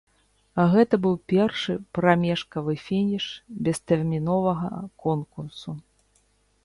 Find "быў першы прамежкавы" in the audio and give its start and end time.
1.03-2.73